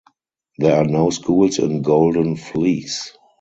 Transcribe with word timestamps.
There 0.57 0.75
are 0.77 0.83
no 0.83 1.11
schools 1.11 1.59
in 1.59 1.83
Golden 1.83 2.35
Fleece. 2.35 3.15